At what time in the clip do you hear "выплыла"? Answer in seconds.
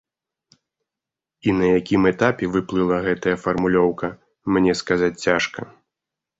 2.57-2.97